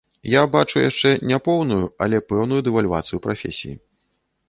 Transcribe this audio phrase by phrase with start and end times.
[0.33, 3.79] Я бачу яшчэ не поўную, але пэўную дэвальвацыю прафесіі.